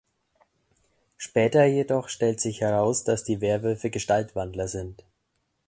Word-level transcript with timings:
Später 1.15 1.63
jedoch 1.65 2.09
stellt 2.09 2.39
sich 2.41 2.61
heraus, 2.61 3.03
dass 3.03 3.23
die 3.23 3.39
Werwölfe 3.39 3.91
Gestaltwandler 3.91 4.67
sind. 4.67 5.03